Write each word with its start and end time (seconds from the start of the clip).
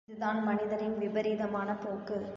இதுதான் 0.09 0.43
மனிதரின் 0.43 0.97
விபரீதமான 0.97 1.75
போக்கு. 1.75 2.21